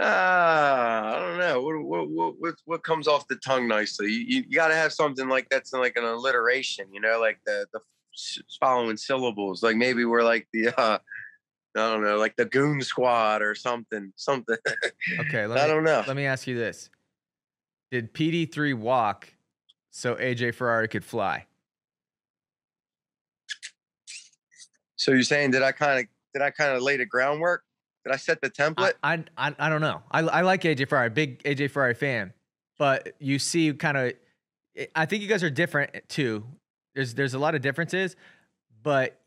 [0.00, 1.60] Uh, I don't know.
[1.60, 4.10] What, what what what comes off the tongue nicely?
[4.10, 7.38] You, you, you got to have something like that's like an alliteration, you know, like
[7.44, 7.80] the the
[8.58, 9.62] following syllables.
[9.62, 10.98] Like maybe we're like the uh
[11.76, 14.12] I don't know, like the goon squad or something.
[14.16, 14.56] Something.
[15.20, 16.02] Okay, I me, don't know.
[16.06, 16.90] Let me ask you this.
[17.90, 19.28] Did PD3 walk
[19.90, 21.46] so AJ Ferrari could fly?
[24.96, 27.62] So you're saying did I kind of did I kind of lay the groundwork?
[28.04, 28.94] Did I set the template?
[29.02, 30.02] I I, I don't know.
[30.10, 32.32] I, I like AJ Ferrari, big AJ Ferrari fan,
[32.78, 34.12] but you see kind of
[34.94, 36.44] I think you guys are different too.
[36.94, 38.16] There's there's a lot of differences,
[38.82, 39.20] but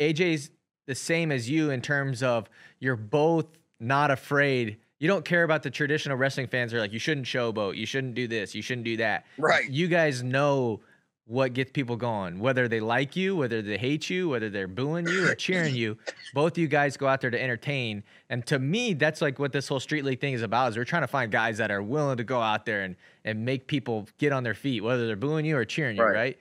[0.00, 0.50] AJ's
[0.86, 3.46] the same as you in terms of you're both
[3.80, 4.78] not afraid.
[4.98, 8.14] You don't care about the traditional wrestling fans are like you shouldn't showboat, you shouldn't
[8.14, 9.26] do this, you shouldn't do that.
[9.36, 9.68] Right.
[9.68, 10.80] You guys know
[11.26, 15.06] what gets people going, whether they like you, whether they hate you, whether they're booing
[15.06, 15.98] you or cheering you.
[16.34, 19.68] Both you guys go out there to entertain, and to me, that's like what this
[19.68, 20.70] whole street league thing is about.
[20.70, 23.44] Is we're trying to find guys that are willing to go out there and and
[23.44, 26.38] make people get on their feet, whether they're booing you or cheering you, Right.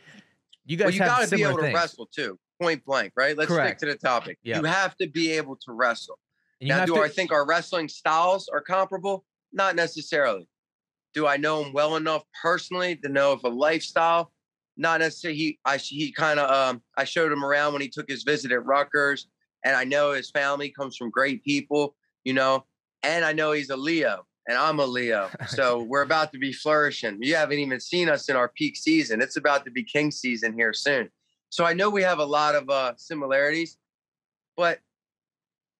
[0.67, 1.69] You guys Well, you got to be able things.
[1.69, 2.39] to wrestle too.
[2.61, 3.35] Point blank, right?
[3.37, 3.79] Let's Correct.
[3.79, 4.37] stick to the topic.
[4.43, 4.59] Yeah.
[4.59, 6.19] You have to be able to wrestle.
[6.61, 9.25] And now, do to- I think our wrestling styles are comparable?
[9.53, 10.47] Not necessarily.
[11.13, 14.31] Do I know him well enough personally to know if a lifestyle?
[14.75, 15.37] Not necessarily.
[15.37, 18.51] He, I, he kind of, um, I showed him around when he took his visit
[18.51, 19.27] at Rutgers,
[19.65, 22.65] and I know his family comes from great people, you know,
[23.03, 26.53] and I know he's a Leo, and I'm a Leo, so we're about to be
[26.53, 27.17] flourishing.
[27.21, 29.21] You haven't even seen us in our peak season.
[29.21, 31.09] It's about to be king season here soon.
[31.49, 33.77] So I know we have a lot of uh, similarities,
[34.55, 34.79] but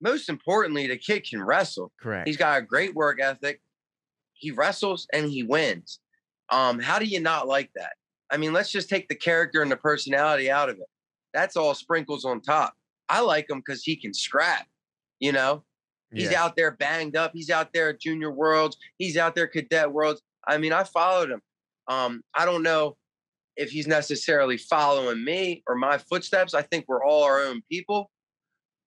[0.02, 1.92] most importantly, the kid can wrestle.
[2.00, 2.28] correct.
[2.28, 3.62] He's got a great work ethic.
[4.34, 6.00] He wrestles and he wins.
[6.50, 7.94] Um, how do you not like that?
[8.30, 10.88] I mean, let's just take the character and the personality out of it.
[11.34, 12.74] That's all sprinkles on top.
[13.10, 14.68] I like him because he can scrap.
[15.20, 15.64] You know,
[16.14, 16.44] he's Yeah.
[16.44, 17.32] out there banged up.
[17.34, 18.78] He's out there at junior worlds.
[18.98, 20.22] He's out there cadet worlds.
[20.48, 21.42] I mean, I followed him.
[21.88, 22.98] Um, I don't know
[23.56, 26.54] if he's necessarily following me or my footsteps.
[26.54, 28.12] I think we're all our own people.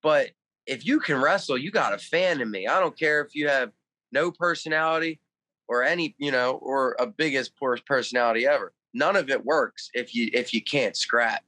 [0.03, 0.31] But
[0.67, 2.67] if you can wrestle, you got a fan in me.
[2.67, 3.73] I don't care if you have
[4.13, 5.21] no personality
[5.69, 8.73] or any, you know, or a biggest worst personality ever.
[8.95, 11.45] None of it works if you if you can't scrap.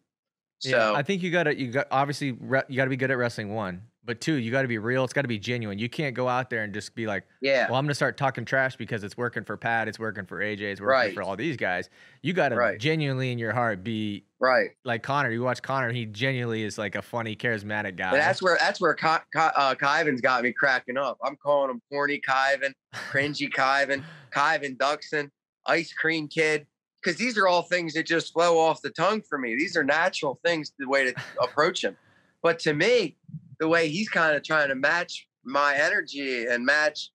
[0.60, 3.52] So yeah, I think you gotta you got obviously you gotta be good at wrestling
[3.52, 5.04] one, but two, you gotta be real.
[5.04, 5.78] It's gotta be genuine.
[5.78, 8.44] You can't go out there and just be like, yeah, well, I'm gonna start talking
[8.44, 11.14] trash because it's working for Pat, it's working for AJ, it's working Right.
[11.14, 11.88] for all these guys.
[12.22, 12.78] You gotta Right.
[12.78, 14.70] genuinely in your heart be right.
[14.84, 15.30] like Conor.
[15.30, 18.08] You watch Conor, he genuinely is like a funny, charismatic guy.
[18.10, 21.18] And that's where that's where Ky- Ky- uh, Kyven's got me cracking up.
[21.24, 24.02] I'm calling him corny Kyven, cringy Kyven,
[24.34, 25.30] Kyven Duxon,
[25.66, 26.66] ice cream kid,
[27.02, 29.54] because these are all things that just flow off the tongue for me.
[29.54, 31.96] These are natural things, the way to approach him.
[32.42, 33.16] But to me,
[33.62, 37.12] the way he's kind of trying to match my energy and match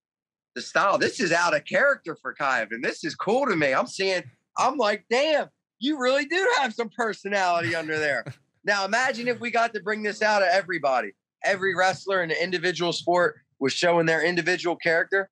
[0.54, 2.82] the style, this is out of character for Kyven.
[2.82, 3.74] This is cool to me.
[3.74, 4.22] I'm seeing,
[4.56, 8.24] I'm like, damn, you really do have some personality under there.
[8.64, 11.12] Now imagine if we got to bring this out of everybody.
[11.42, 15.30] Every wrestler in the individual sport was showing their individual character.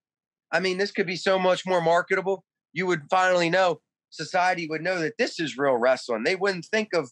[0.52, 2.44] I mean, this could be so much more marketable.
[2.72, 6.24] You would finally know, society would know that this is real wrestling.
[6.24, 7.10] They wouldn't think of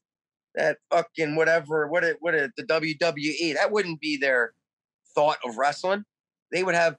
[0.55, 3.55] that fucking whatever, what it, what it, the WWE.
[3.55, 4.53] That wouldn't be their
[5.15, 6.05] thought of wrestling.
[6.53, 6.97] They would have,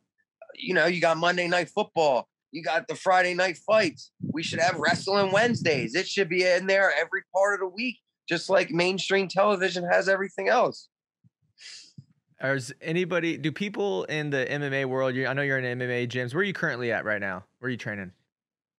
[0.56, 4.12] you know, you got Monday Night Football, you got the Friday Night Fights.
[4.22, 5.96] We should have wrestling Wednesdays.
[5.96, 10.10] It should be in there every part of the week just like mainstream television has
[10.10, 10.90] everything else.
[12.44, 13.38] Is anybody?
[13.38, 15.16] Do people in the MMA world?
[15.18, 16.34] I know you're in MMA gyms.
[16.34, 17.46] Where are you currently at right now?
[17.60, 18.12] Where are you training?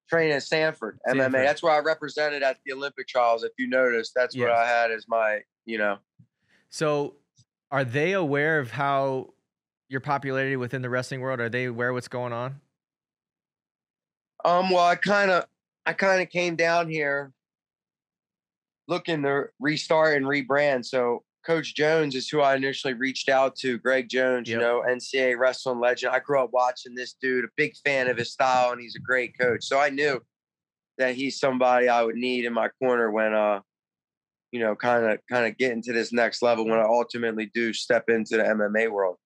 [0.08, 1.32] Training at Sanford, MMA.
[1.32, 3.42] That's where I represented at the Olympic trials.
[3.42, 5.98] If you noticed, that's what I had as my, you know,
[6.68, 7.16] So,
[7.72, 9.30] are they aware of how
[9.88, 11.40] your popularity within the wrestling world?
[11.40, 12.60] Are they aware what's going on?
[14.44, 15.44] Um, well, I kind of,
[15.86, 17.32] I kind of came down here
[18.86, 20.84] looking to restart and rebrand.
[20.84, 23.78] So Coach Jones is who I initially reached out to.
[23.78, 24.54] Greg Jones, Yep.
[24.54, 26.12] you know, NCAA wrestling legend.
[26.12, 29.00] I grew up watching this dude, a big fan of his style, and he's a
[29.00, 29.64] great coach.
[29.64, 30.20] So I knew
[30.98, 33.60] that he's somebody I would need in my corner when, uh,
[34.50, 37.72] you know, kind of, kind of getting to this next level when I ultimately do
[37.72, 39.16] step into the MMA world.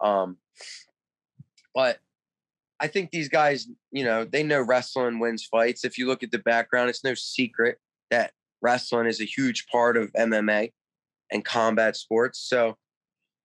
[0.00, 0.38] Um,
[1.74, 1.98] but
[2.80, 5.84] I think these guys, you know, they know wrestling wins fights.
[5.84, 7.78] If you look at the background, it's no secret
[8.10, 10.72] that wrestling is a huge part of MMA
[11.30, 12.40] and combat sports.
[12.40, 12.76] So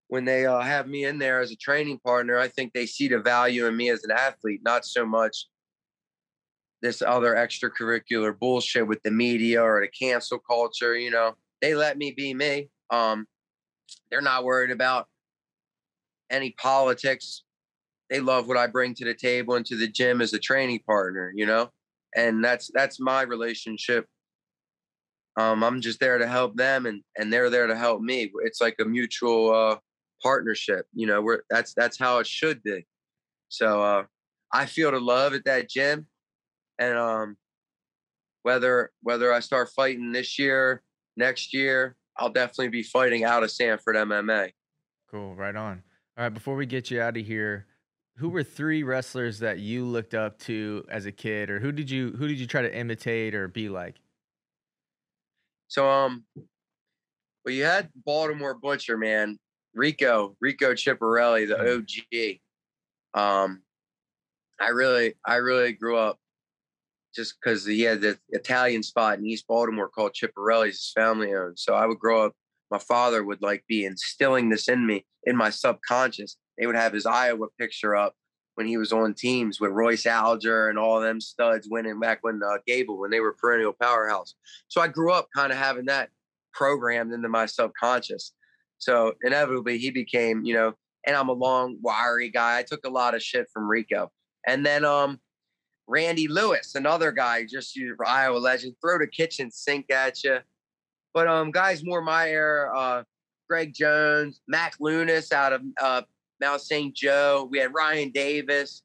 [0.07, 3.07] when they uh, have me in there as a training partner, I think they see
[3.07, 5.47] the value in me as an athlete, not so much
[6.81, 10.97] this other extracurricular bullshit with the media or the cancel culture.
[10.97, 12.69] You know, they let me be me.
[12.89, 13.25] Um,
[14.11, 15.07] they're not worried about
[16.29, 17.43] any politics
[18.13, 20.81] they love what I bring to the table and to the gym as a training
[20.85, 21.71] partner, you know?
[22.15, 24.05] And that's that's my relationship.
[25.35, 28.31] Um, I'm just there to help them and and they're there to help me.
[28.43, 29.77] It's like a mutual uh
[30.21, 32.85] partnership, you know, where that's that's how it should be.
[33.49, 34.03] So uh
[34.51, 36.07] I feel the love at that gym.
[36.77, 37.37] And um
[38.43, 40.83] whether whether I start fighting this year,
[41.17, 44.51] next year, I'll definitely be fighting out of Sanford MMA.
[45.09, 45.83] Cool, right on.
[46.17, 47.65] All right, before we get you out of here,
[48.17, 51.89] who were three wrestlers that you looked up to as a kid, or who did
[51.89, 53.95] you who did you try to imitate or be like?
[55.67, 56.23] So um,
[57.45, 59.37] well, you had Baltimore Butcher, man,
[59.73, 62.39] Rico, Rico Chiapparelli, the OG.
[63.21, 63.63] Um,
[64.59, 66.17] I really, I really grew up
[67.13, 71.59] just because he had the Italian spot in East Baltimore called Chiapparelli's, his family owned.
[71.59, 72.33] So I would grow up.
[72.71, 76.37] My father would like be instilling this in me in my subconscious.
[76.57, 78.15] They would have his Iowa picture up
[78.55, 82.41] when he was on teams with Royce Alger and all them studs winning back when
[82.43, 84.35] uh, Gable when they were perennial powerhouse.
[84.67, 86.09] So I grew up kind of having that
[86.53, 88.33] programmed into my subconscious.
[88.77, 90.73] So inevitably he became, you know,
[91.05, 92.59] and I'm a long, wiry guy.
[92.59, 94.11] I took a lot of shit from Rico.
[94.45, 95.19] And then um
[95.87, 100.39] Randy Lewis, another guy, just Iowa legend, throw the kitchen sink at you.
[101.13, 103.03] But um guys more my era, uh
[103.49, 106.01] Greg Jones, Mack Lewnes out of uh
[106.43, 106.93] Mount St.
[106.93, 107.47] Joe.
[107.49, 108.83] We had Ryan Davis,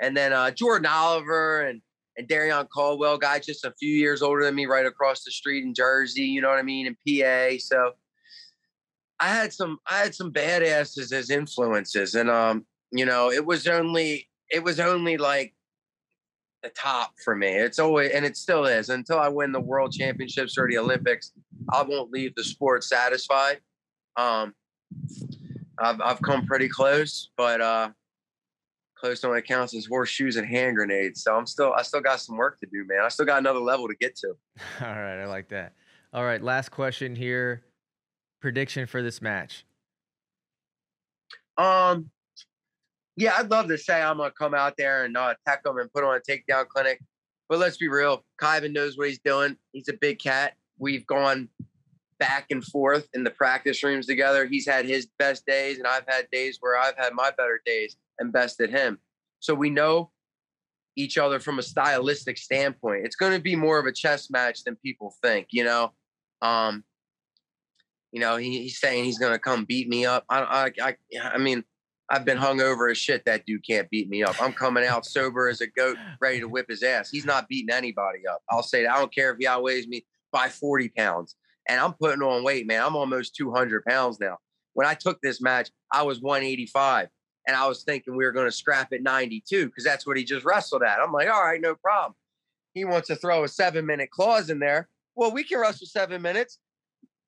[0.00, 1.80] and then uh Jordan Oliver and
[2.16, 5.64] and Darrion Caldwell, guy just a few years older than me, right across the street
[5.64, 6.22] in Jersey.
[6.22, 6.86] You know what I mean?
[6.86, 7.56] In PA.
[7.60, 7.92] So
[9.20, 13.66] I had some I had some badasses as influences, and um, you know, it was
[13.66, 15.54] only it was only like
[16.62, 17.48] the top for me.
[17.48, 21.32] It's always and it still is until I win the world championships or the Olympics.
[21.72, 23.60] I won't leave the sport satisfied.
[24.16, 24.54] Um,
[25.80, 27.90] I've I've come pretty close, but uh,
[28.96, 31.22] close to what counts as horseshoes and hand grenades.
[31.22, 33.00] So I'm still I still got some work to do, man.
[33.04, 34.28] I still got another level to get to.
[34.80, 35.74] All right, I like that.
[36.12, 37.62] All right, last question here.
[38.40, 39.64] Prediction for this match.
[41.56, 42.10] Um,
[43.16, 45.92] yeah, I'd love to say I'm gonna come out there and uh, attack him and
[45.92, 47.00] put on a takedown clinic,
[47.48, 48.24] but let's be real.
[48.40, 49.56] Kyven knows what he's doing.
[49.72, 50.54] He's a big cat.
[50.78, 51.48] We've gone
[52.18, 54.46] back and forth in the practice rooms together.
[54.46, 57.96] He's had his best days, and I've had days where I've had my better days
[58.18, 58.98] and bested him.
[59.40, 60.10] So we know
[60.96, 63.06] each other from a stylistic standpoint.
[63.06, 65.92] It's going to be more of a chess match than people think, you know.
[66.42, 66.84] Um,
[68.12, 70.24] you know, he, he's saying he's going to come beat me up.
[70.28, 70.96] I, I, I,
[71.34, 71.62] I mean,
[72.10, 73.24] I've been hung over as shit.
[73.26, 74.40] That dude can't beat me up.
[74.42, 77.10] I'm coming out sober as a goat, ready to whip his ass.
[77.10, 78.42] He's not beating anybody up.
[78.50, 78.92] I'll say that.
[78.92, 81.36] I don't care if he outweighs me by 40 pounds.
[81.68, 82.82] And I'm putting on weight, man.
[82.82, 84.38] I'm almost 200 pounds now.
[84.72, 87.08] When I took this match, I was 185
[87.46, 90.24] and I was thinking we were going to scrap at 92 because that's what he
[90.24, 91.00] just wrestled at.
[91.00, 92.14] I'm like, all right, no problem.
[92.74, 94.88] He wants to throw a seven minute clause in there.
[95.16, 96.58] Well, we can wrestle seven minutes.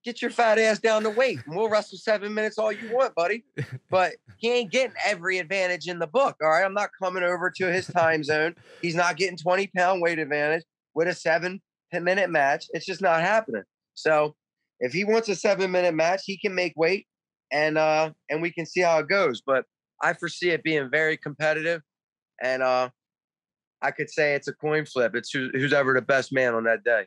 [0.05, 3.15] Get your fat ass down to weight and we'll wrestle seven minutes all you want,
[3.15, 3.45] buddy.
[3.91, 6.37] But he ain't getting every advantage in the book.
[6.41, 6.65] All right.
[6.65, 8.55] I'm not coming over to his time zone.
[8.81, 11.61] He's not getting 20 pound weight advantage with a seven
[11.93, 12.67] minute match.
[12.73, 13.65] It's just not happening.
[14.03, 14.35] So
[14.81, 17.07] if he wants a seven minute match, he can make weight
[17.53, 19.43] and uh and we can see how it goes.
[19.45, 19.65] But
[20.03, 21.83] I foresee it being very competitive,
[22.43, 22.89] and uh,
[23.83, 25.15] I could say it's a coin flip.
[25.15, 27.07] It's who, who's ever the best man on that day.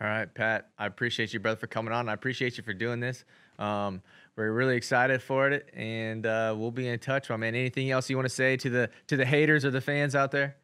[0.00, 0.68] All right, Pat.
[0.78, 2.08] I appreciate you, brother, for coming on.
[2.08, 3.24] I appreciate you for doing this.
[3.58, 4.00] Um,
[4.36, 7.54] we're really excited for it, and uh, we'll be in touch, my man.
[7.54, 10.30] Anything else you want to say to the to the haters or the fans out
[10.30, 10.56] there?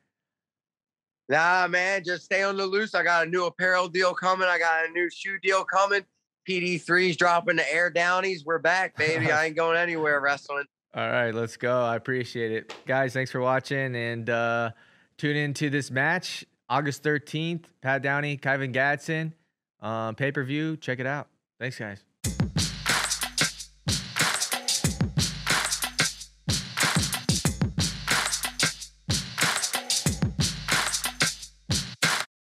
[1.29, 2.95] Nah, man, just stay on the loose.
[2.95, 4.47] I got a new apparel deal coming.
[4.49, 6.05] I got a new shoe deal coming.
[6.49, 8.45] PD3's dropping the air downies.
[8.45, 9.33] We're back, baby.
[9.33, 10.65] I ain't going anywhere wrestling.
[10.95, 11.83] All right, let's go.
[11.83, 12.75] I appreciate it.
[12.87, 14.71] Guys, thanks for watching and uh,
[15.19, 17.65] tune into this match August 13th.
[17.83, 19.33] Pat Downey, Kyven Gadson,
[19.87, 20.77] um, pay per view.
[20.77, 21.27] Check it out.
[21.59, 22.05] Thanks, guys.